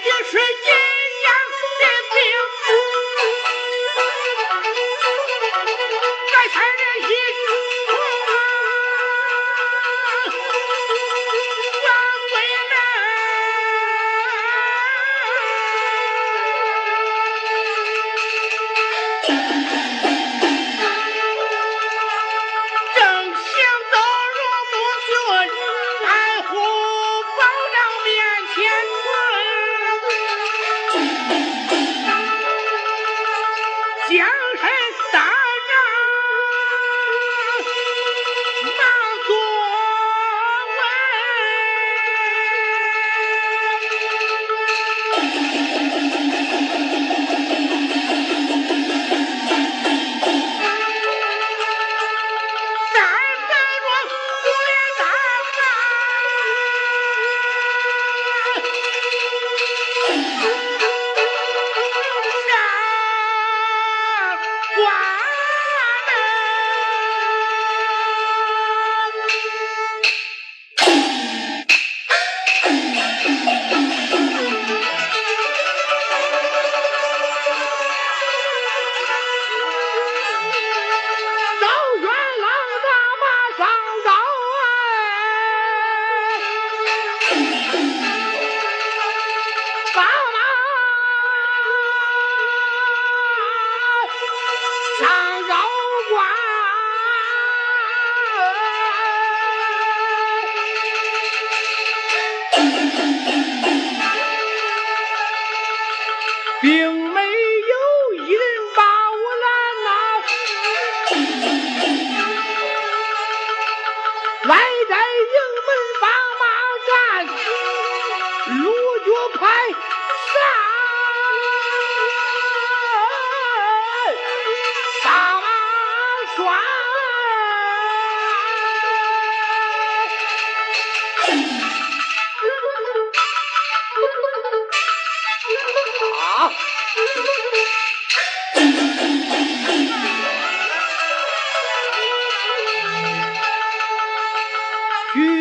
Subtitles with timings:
[0.00, 0.79] 就是一。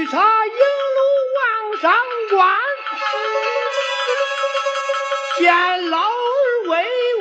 [0.07, 0.99] 茶迎路
[1.35, 1.41] 往
[1.81, 1.91] 上
[2.29, 2.57] 观，
[5.37, 6.11] 见老儿
[6.67, 6.71] 微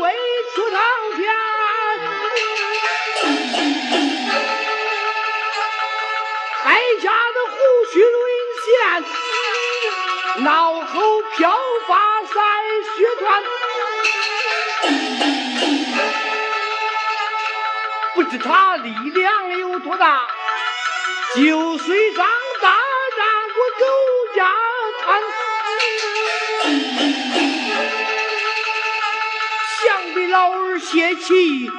[0.01, 0.15] 微
[0.55, 0.81] 出堂
[1.17, 1.19] 前，
[6.65, 6.69] 哀
[7.03, 7.57] 家的胡
[7.93, 8.17] 须沦
[8.65, 8.67] 陷，
[10.45, 11.39] 脑后飘
[11.87, 11.91] 发
[12.25, 12.33] 塞
[12.97, 13.43] 血团，
[18.15, 20.29] 不知他力量有多大，
[21.35, 22.27] 就随张。
[30.29, 31.71] 妖儿邪气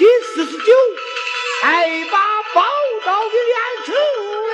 [0.00, 0.72] 第四十九，
[1.60, 2.64] 才把宝
[3.04, 3.54] 刀给练
[3.84, 3.94] 成
[4.48, 4.52] 了。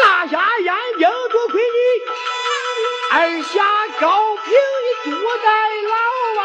[0.00, 1.76] 大侠眼睛多亏你，
[3.10, 3.66] 二下
[3.98, 4.46] 高平
[4.84, 5.44] 你多带
[5.88, 5.94] 劳
[6.40, 6.42] 啊。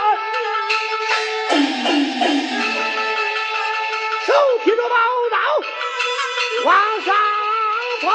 [4.25, 4.33] 手
[4.63, 4.95] 提着宝
[5.29, 5.37] 刀
[6.65, 6.73] 往
[7.03, 7.15] 上
[8.01, 8.09] 跑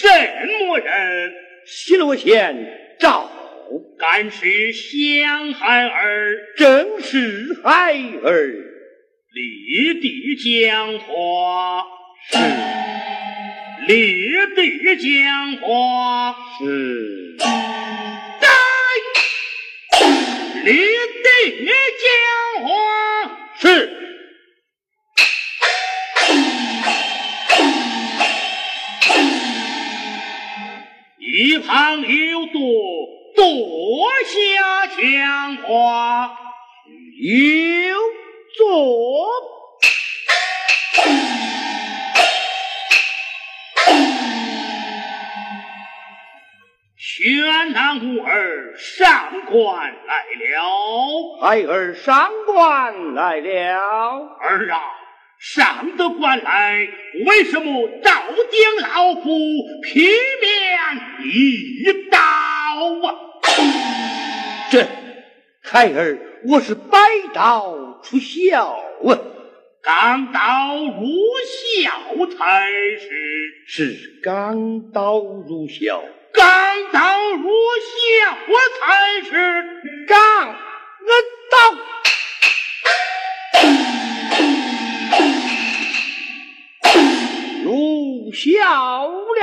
[0.00, 0.06] 什
[0.66, 1.34] 么人？
[1.66, 3.28] 西罗县赵，
[3.98, 8.54] 敢是相孩儿正是孩儿，
[9.34, 11.84] 立地讲话，
[12.30, 12.38] 是
[13.88, 17.36] 立地讲话，是，
[18.40, 18.46] 该
[20.62, 20.70] 立
[21.24, 21.28] 地
[21.98, 22.68] 讲话。
[23.60, 23.66] 是
[31.40, 32.60] 一旁有多
[33.36, 36.36] 多下讲话，
[37.22, 37.96] 有
[38.56, 39.30] 座。
[46.96, 51.38] 宣南无儿上官来了。
[51.40, 53.78] 孩儿上官来了，
[54.40, 54.80] 儿啊，
[55.40, 56.88] 上得官来，
[57.26, 58.10] 为什么照
[58.50, 59.30] 顶老夫
[59.84, 60.10] 劈面
[61.24, 62.18] 一刀
[63.08, 63.14] 啊？
[64.70, 64.86] 这
[65.62, 66.98] 孩儿我是百
[67.32, 68.52] 刀出鞘
[69.04, 69.18] 啊，
[69.80, 71.06] 钢刀入
[71.46, 76.02] 鞘才是，是钢刀入鞘，
[76.32, 76.44] 钢
[76.92, 79.32] 刀入鞘才是。
[80.06, 81.10] 钢我
[88.28, 89.08] 刀。
[89.08, 89.42] 入鞘了，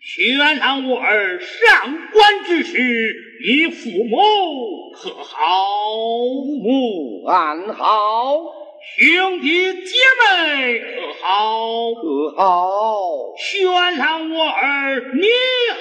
[0.00, 3.14] 宣让我儿上官之时，
[3.44, 5.38] 你父母可好？
[6.62, 8.36] 母安好，
[8.98, 13.34] 兄弟姐妹可好，可好？
[13.36, 15.26] 宣郎我儿你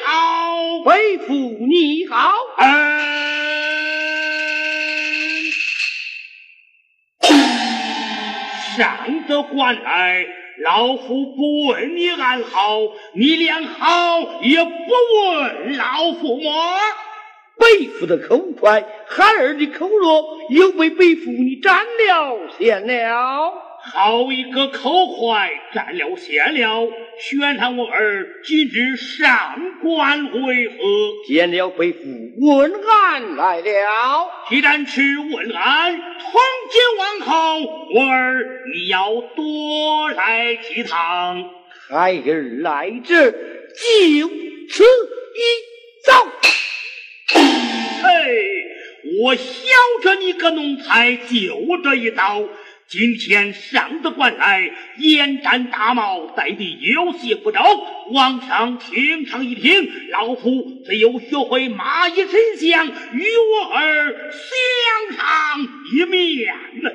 [0.04, 2.34] 好，为父你好。
[8.78, 10.26] 上的关爱，
[10.64, 12.80] 老夫不问你安好，
[13.14, 16.52] 你连好也不问老夫吗？
[17.60, 23.54] 北父的口快，孩儿的口弱，又被北父你占了先了。
[23.94, 26.92] 好一个口快，占了先了！
[27.20, 30.76] 宣堂我儿今日上官为何？
[31.26, 32.00] 见了北父
[32.38, 34.30] 问安来了。
[34.50, 37.62] 既然是问安，从今往后，
[37.96, 41.50] 我儿你要多来几趟。
[41.90, 43.38] 孩儿来这就
[44.70, 45.42] 此一
[46.04, 46.12] 走。
[48.04, 48.66] 嘿，
[49.24, 49.44] 我晓
[50.04, 52.44] 着你个奴才，就这一刀。
[52.90, 57.60] 今天上得官来，眼瞻大帽，戴的有些不周。
[58.14, 65.26] 皇上听上一听，老夫只有学会马衣丞相，与我儿相上
[65.92, 66.48] 一面
[66.82, 66.90] 呢。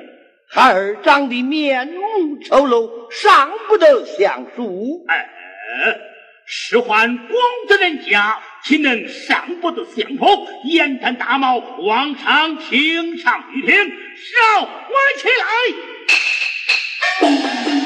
[0.49, 5.05] 孩儿长得面目丑陋，尚不得相熟。
[5.07, 5.29] 哎，
[6.47, 10.27] 使唤公子人家，岂能上不得相逢？
[10.65, 15.27] 眼看大帽，往上听上一听，少我起
[17.79, 17.82] 来。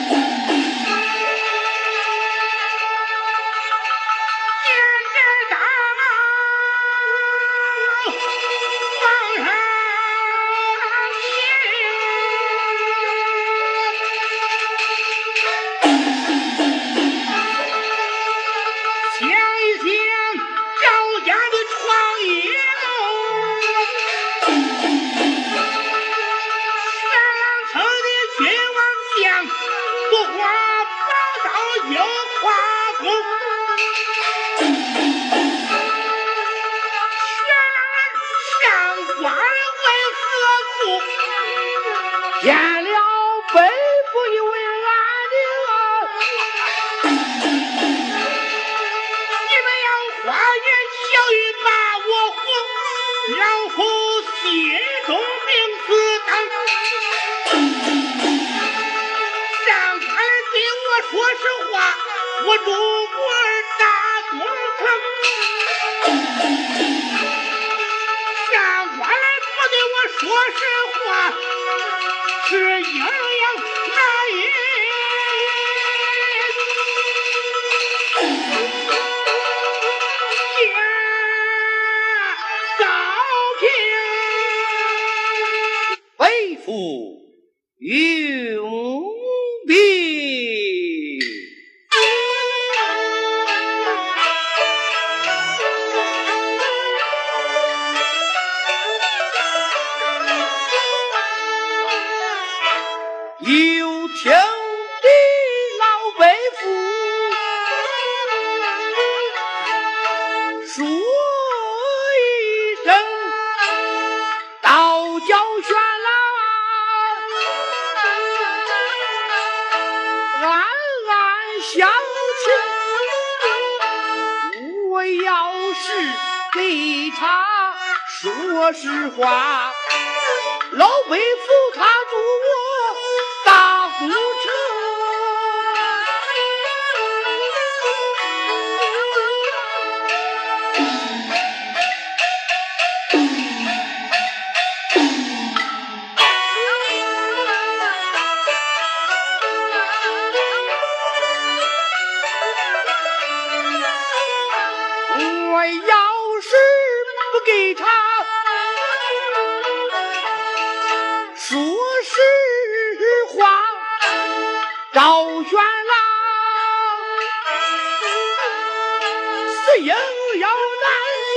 [169.80, 169.94] 硬
[170.40, 170.88] 要难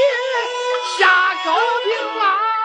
[0.01, 0.05] 也
[0.99, 1.49] 下高
[1.85, 2.60] 坪啊！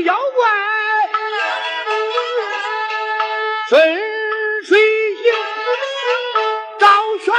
[0.00, 0.48] 妖怪
[3.68, 3.98] 顺
[4.64, 5.32] 水行。
[6.78, 6.86] 赵
[7.18, 7.34] 玄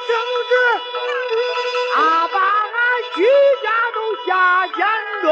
[0.00, 0.08] 传圣
[0.48, 0.52] 旨，
[1.94, 2.74] 他把俺
[3.14, 3.22] 徐
[3.62, 4.28] 家都下
[4.68, 4.78] 监
[5.22, 5.24] 中。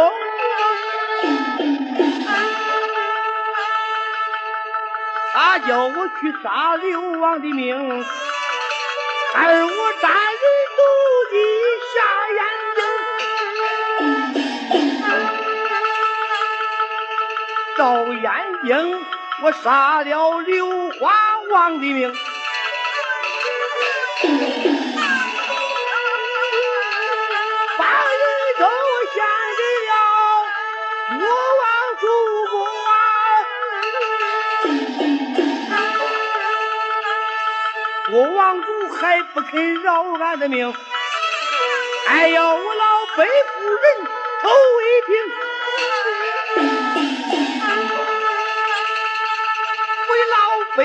[5.32, 8.04] 他叫我去杀刘王的命，
[9.34, 10.42] 而我单人
[10.76, 10.80] 独
[11.30, 11.34] 骑
[11.94, 11.96] 下
[12.34, 12.40] 眼
[17.76, 18.26] 赵燕
[18.64, 18.68] 京，
[19.42, 22.12] 我杀了刘花王的命，
[39.00, 40.74] 还不肯饶俺的命，
[42.06, 43.28] 还要我老北夫
[43.74, 44.06] 人
[44.42, 44.48] 头
[44.82, 45.14] 一顶。
[50.08, 50.36] 为老
[50.76, 50.78] 北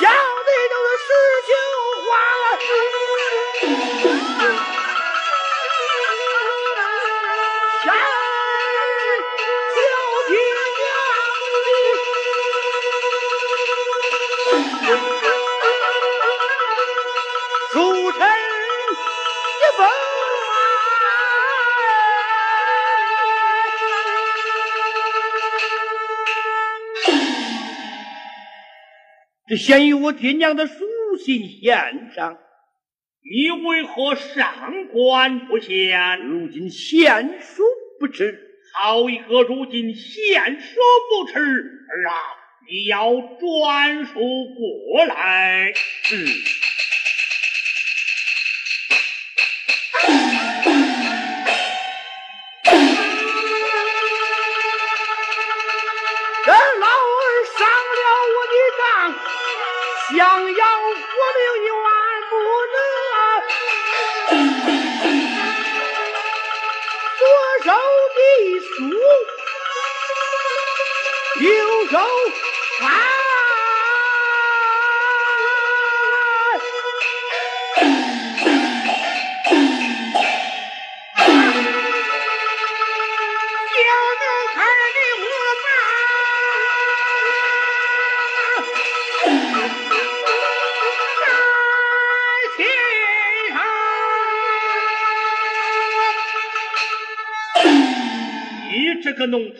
[0.00, 0.33] 讲
[29.64, 30.74] 这先于我爹娘的书
[31.16, 32.36] 信献上，
[33.22, 36.20] 你为何上官不献？
[36.20, 37.62] 如今献书
[37.98, 38.38] 不迟，
[38.74, 40.76] 好一个如今献书
[41.08, 42.14] 不迟，儿啊，
[42.68, 45.72] 你要转述过来。
[60.16, 61.86] 想要活命你万
[62.30, 62.32] 不
[62.72, 62.76] 能
[67.18, 67.22] 左
[67.64, 67.68] 手
[68.14, 68.20] 递
[68.60, 68.72] 书
[71.40, 71.46] 右
[71.90, 71.98] 手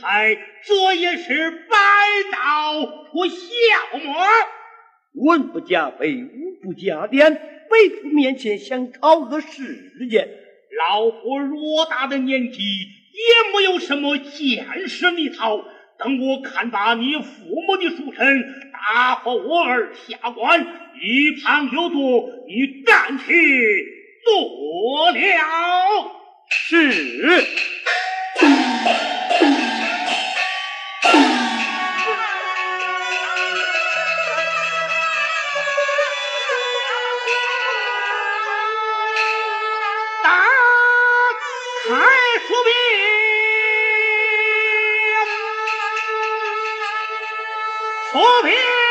[0.04, 1.76] 才，这也是白
[2.30, 4.14] 道出笑么？
[5.14, 10.28] 文不加碑，武不加典，背夫面前想讨个事件。
[10.90, 15.64] 老夫偌大的年纪，也没有什么见识一套。
[15.96, 20.60] 等我看罢你父母的书生，打发我儿下官，
[21.00, 23.32] 一旁有毒，你暂且
[24.24, 25.18] 做了。
[26.50, 27.46] 是。
[41.86, 41.96] 来
[42.46, 42.72] 扶贫
[48.10, 48.83] 扶贫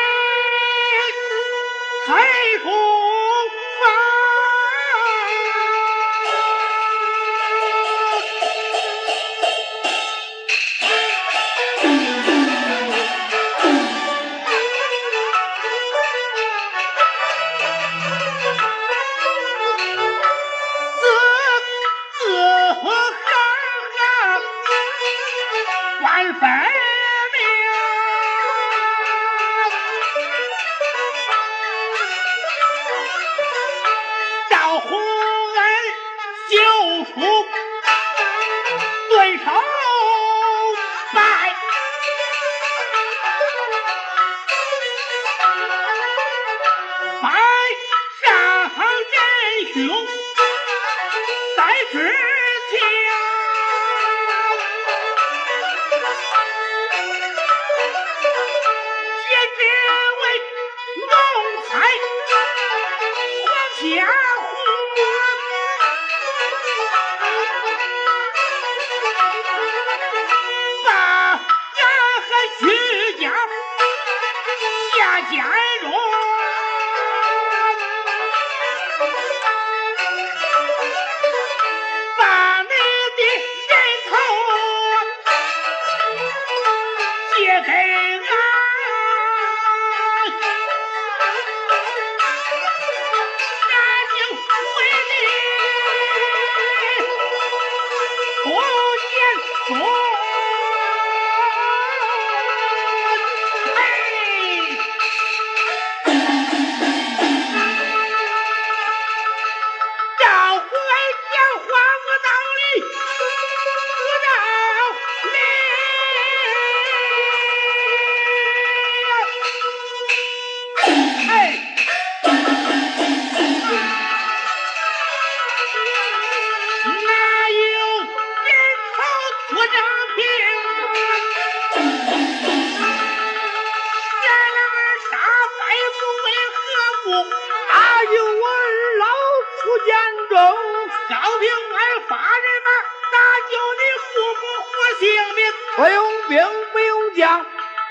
[141.43, 141.77] 平安
[142.07, 142.71] 发人们，
[143.11, 143.15] 那
[143.51, 145.03] 救你父母和性
[145.35, 145.43] 命，
[145.75, 145.97] 不用
[146.29, 146.39] 兵，
[146.71, 147.45] 不用将，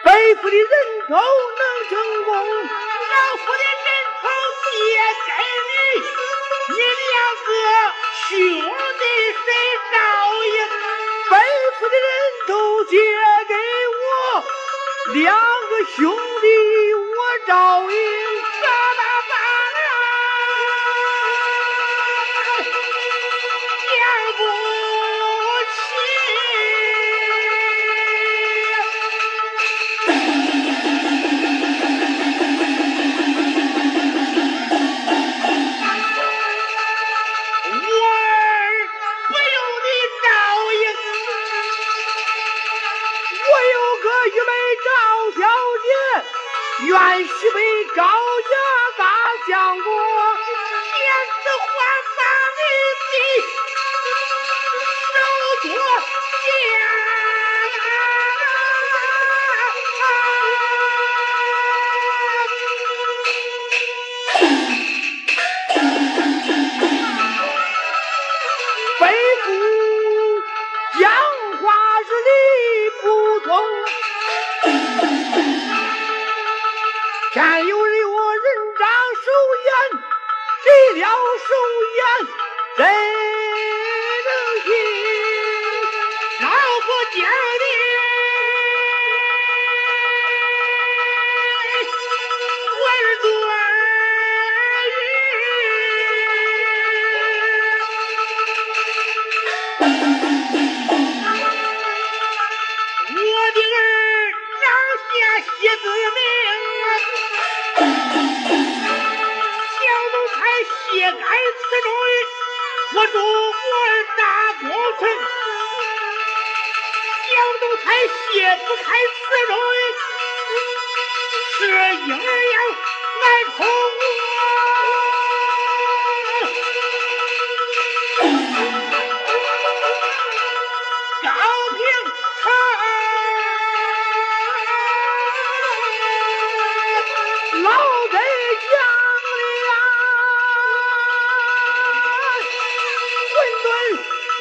[0.05, 0.67] 北府的人
[1.07, 4.25] 头能成功，南府的人头
[4.81, 4.97] 也
[5.29, 5.31] 给
[5.69, 5.73] 你，
[6.73, 7.13] 你两
[7.45, 7.51] 个
[8.31, 8.33] 兄
[8.99, 9.05] 弟
[9.45, 9.47] 谁
[9.93, 9.95] 照
[10.45, 10.57] 应？
[11.29, 11.37] 北
[11.79, 12.09] 府的人
[12.47, 12.51] 头
[12.85, 12.97] 借
[13.49, 13.55] 给
[14.01, 14.43] 我，
[15.13, 15.29] 两
[15.69, 16.22] 个兄。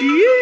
[0.02, 0.41] Yeah.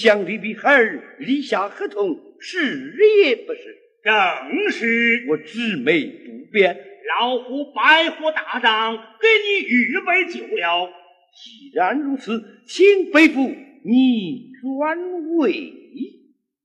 [0.00, 3.76] 你想立比孩儿立下合同，是也不是？
[4.02, 5.26] 正是。
[5.28, 6.74] 我姊妹不变。
[7.18, 10.88] 老夫拜佛大帐，给你预备酒了。
[11.36, 14.96] 既然如此，请吩咐你转
[15.36, 15.70] 位，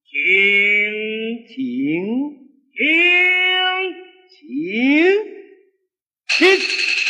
[0.06, 1.56] 请请
[2.72, 2.80] 请
[4.30, 4.48] 请
[6.30, 6.40] 请。
[6.40, 7.05] 上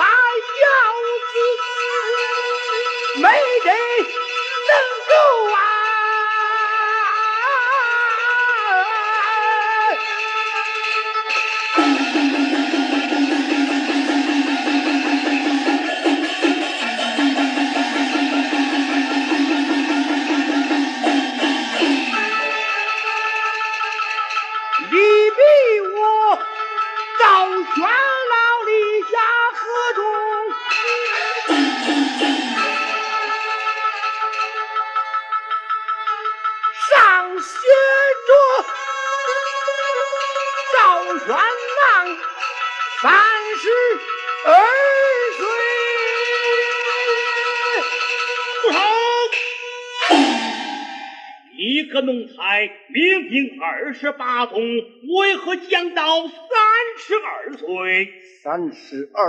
[0.00, 0.66] 杀腰
[1.30, 4.19] 子，没得。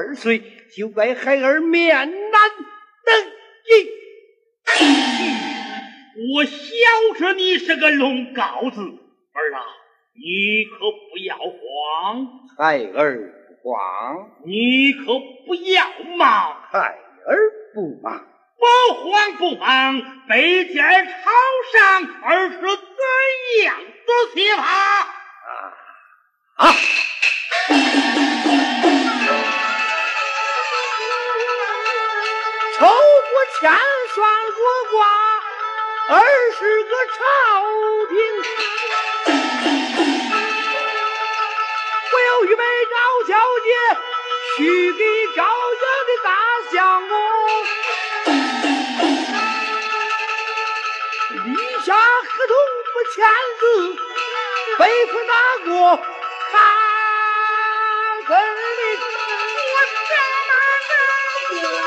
[0.02, 0.42] 二岁
[0.76, 2.42] 就该孩儿面难
[3.06, 3.24] 登
[3.68, 3.92] 基。
[6.34, 6.56] 我晓
[7.20, 9.62] 着你是个龙羔子，儿啊，
[10.16, 12.28] 你可不要慌。
[12.58, 15.86] 孩儿不慌，你可不要
[16.18, 16.58] 忙。
[16.72, 17.38] 孩儿
[17.76, 18.28] 不忙。
[18.58, 21.12] 不慌不忙，北见朝
[21.74, 22.66] 上，而是怎
[23.66, 24.64] 样的写法？
[26.58, 26.74] 啊！
[32.82, 32.94] 抽过
[33.60, 33.62] 千
[34.16, 34.18] 算
[34.58, 35.06] 若卦，
[36.10, 36.18] 二
[36.58, 37.22] 十个朝
[38.10, 38.12] 廷，
[42.12, 42.96] 我要预备赵
[43.28, 43.70] 小姐，
[44.58, 44.60] 许
[44.94, 45.04] 给
[45.36, 46.28] 赵家的大
[46.72, 47.14] 相公。
[51.54, 52.56] 立下合同
[52.94, 53.16] 不签
[53.60, 53.64] 字，
[54.80, 55.34] 背负大
[55.66, 55.70] 过
[56.52, 56.54] 看
[58.26, 58.80] 分明。
[59.72, 59.78] 我
[60.10, 60.12] 这
[60.48, 60.50] 么
[61.62, 61.81] 的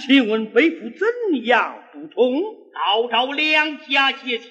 [0.05, 2.57] 请问伯父怎样不通？
[2.71, 4.49] 高招两家结亲，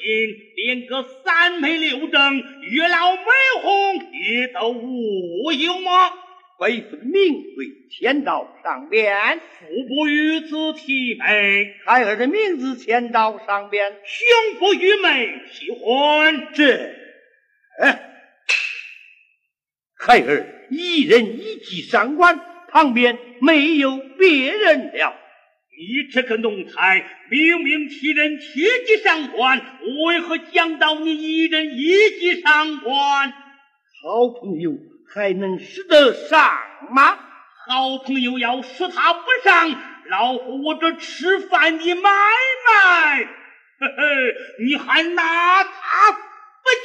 [0.55, 3.23] 连个三媒六证、月老媒
[3.63, 6.11] 红也都无有吗？
[6.59, 16.93] 伯父的名讳签到上边，父不与子匹配；孩儿的名字签到上边，兄不与妹喜欢这，
[17.81, 18.08] 哎。
[20.09, 22.41] 孩儿一人一骑上官，
[22.71, 25.15] 旁边没有别人了。
[25.77, 29.61] 你这个奴才，明明替人提级上官，
[30.07, 33.35] 为何讲到你一人一级上官？
[34.03, 34.73] 好朋友
[35.15, 36.59] 还能使得上
[36.91, 37.19] 吗？
[37.67, 39.71] 好朋友要使他不上，
[40.09, 43.25] 老夫我这吃饭的买卖，
[43.79, 46.19] 嘿嘿，你还拿他不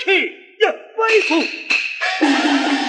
[0.03, 0.27] 去
[0.59, 0.73] 呀？
[0.97, 2.82] 背负。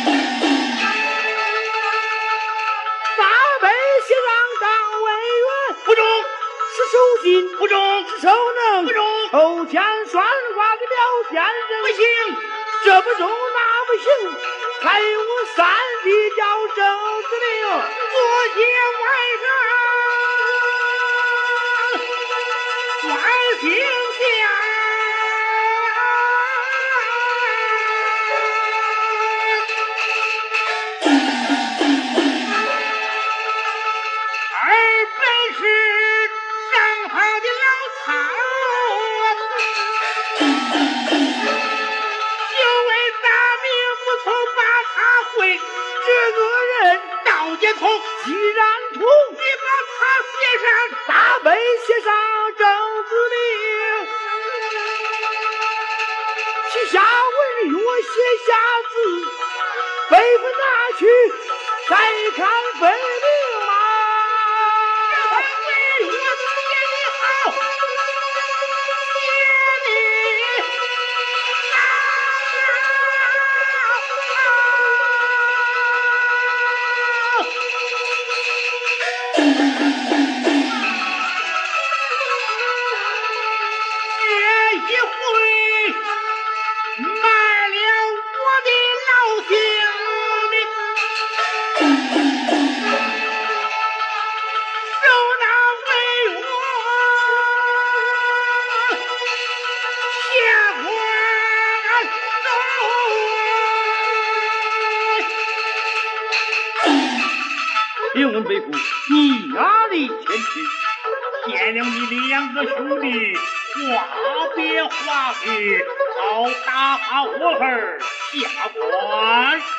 [6.91, 10.97] 手心不中，手能不中，抽签算卦的表
[11.31, 11.97] 现人不行，
[12.85, 14.07] 这不中那不行，
[14.83, 15.67] 还有我三
[16.03, 16.45] 弟叫
[16.77, 16.77] 郑
[17.23, 18.19] 子明，左
[18.55, 18.63] 接
[19.01, 19.05] 外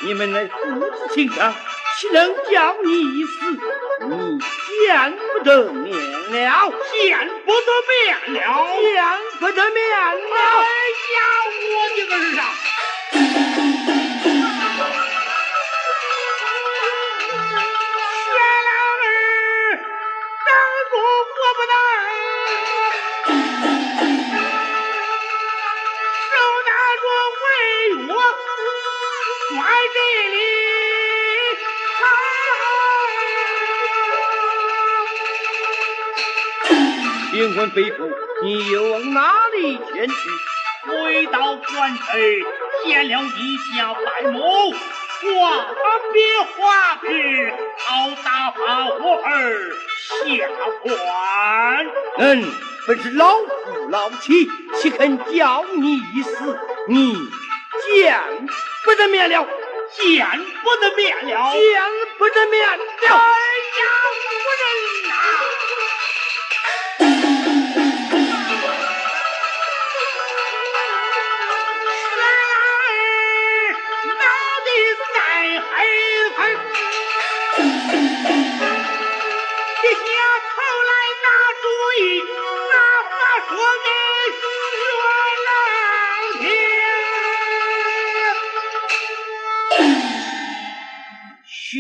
[0.02, 1.54] 你们乃父子情长，
[1.98, 3.30] 岂能叫你一死？
[4.08, 8.42] 你见不得面了，见不得面了，
[8.82, 8.86] 见
[9.40, 10.36] 不得面了！
[10.60, 10.68] 哎
[11.16, 11.20] 呀，
[11.72, 12.42] 我的儿
[22.02, 22.15] 啊！
[37.46, 40.16] 请问背父，你又往哪里前去？
[40.88, 42.20] 回到官城，
[42.84, 45.68] 见了一下拜母，话
[46.12, 49.72] 别话别，好打发我儿
[50.24, 50.48] 下
[50.82, 51.88] 官。
[52.18, 52.52] 嗯，
[52.88, 54.50] 本是老夫老妻，
[54.82, 56.60] 岂肯教你一死？
[56.88, 57.14] 你
[57.94, 58.20] 见
[58.84, 59.48] 不得面了，
[59.92, 60.28] 见
[60.64, 61.62] 不得面了，见
[62.18, 62.86] 不得面了！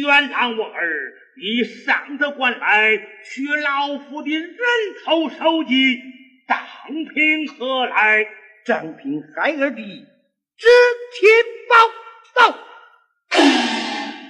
[0.06, 4.56] 原谅我儿，你上得官来，取老夫的人
[5.04, 6.00] 头首级，
[6.48, 6.60] 当
[7.14, 8.28] 凭何来？
[8.66, 9.82] 张平孩儿的
[10.58, 10.68] 纸
[11.12, 11.28] 帖
[11.68, 11.76] 报
[12.36, 12.60] 道。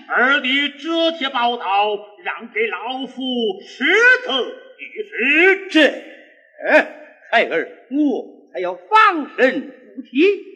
[0.08, 0.88] 儿的纸
[1.20, 1.66] 帖报道，
[2.24, 3.22] 让给老夫
[3.68, 3.84] 识
[4.24, 4.32] 字
[4.80, 5.68] 一识。
[5.70, 5.80] 这
[7.32, 10.56] 孩儿，我还要放身护体。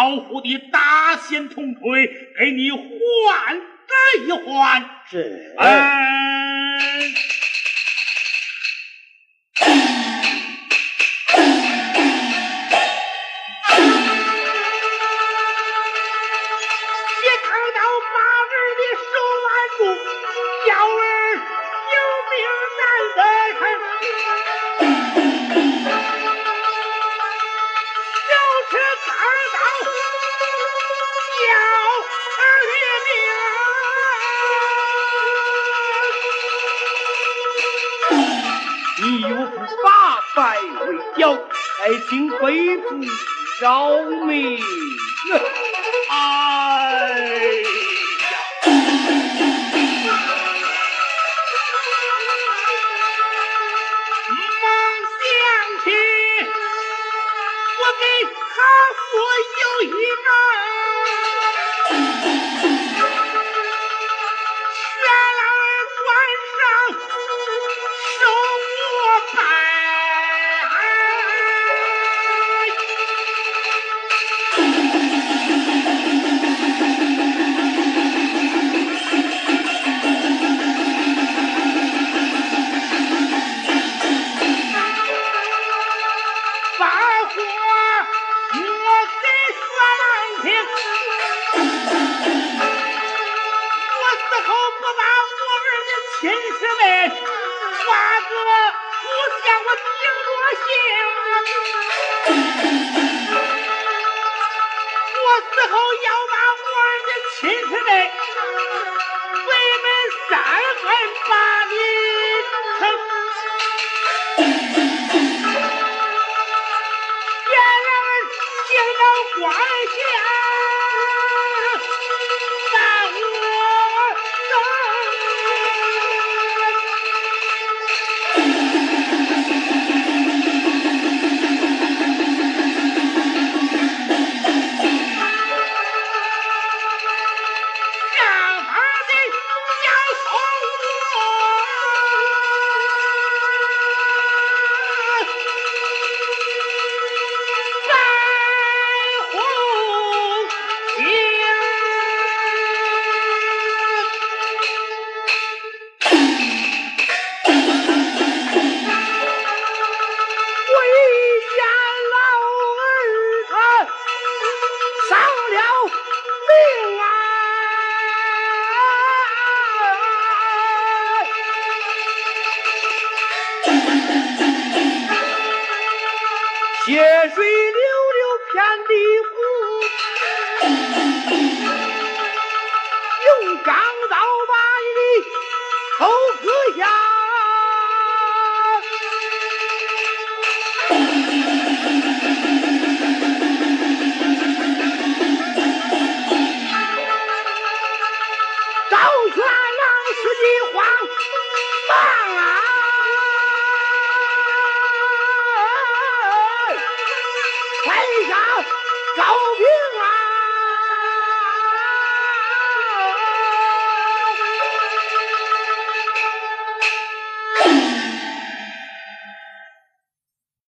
[0.00, 2.06] 老夫的大仙铜锤，
[2.38, 2.80] 给你换。
[3.88, 5.54] 这一换，是。